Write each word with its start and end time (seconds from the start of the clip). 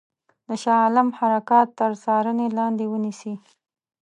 د 0.47 0.49
شاه 0.63 0.79
عالم 0.85 1.07
حرکات 1.19 1.67
تر 1.79 1.91
څارني 2.03 2.47
لاندي 2.57 2.85
ونیسي. 2.89 3.33